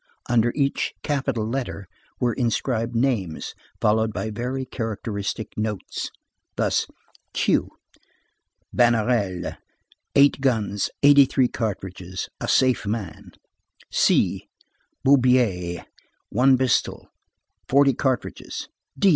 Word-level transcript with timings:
Under 0.27 0.51
each 0.55 0.95
capital 1.03 1.47
letter 1.47 1.87
were 2.19 2.33
inscribed 2.33 2.95
names 2.95 3.53
followed 3.79 4.11
by 4.13 4.31
very 4.31 4.65
characteristic 4.65 5.55
notes. 5.55 6.09
Thus: 6.55 6.87
Q. 7.35 7.69
Bannerel. 8.75 9.57
8 10.15 10.41
guns, 10.41 10.89
83 11.03 11.49
cartridges. 11.49 12.29
A 12.39 12.47
safe 12.47 12.87
man.—C. 12.87 14.49
Boubière. 15.05 15.85
1 16.29 16.57
pistol, 16.57 17.07
40 17.67 17.93
cartridges. 17.93 18.69